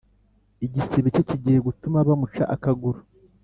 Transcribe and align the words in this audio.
igisebe 0.65 1.07
cye 1.15 1.23
kigiye 1.29 1.59
gutuma 1.67 2.07
bamuca 2.07 2.43
akaguru 2.55 2.99